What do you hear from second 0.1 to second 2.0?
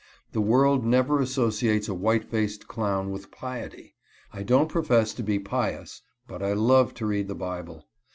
The world never associates a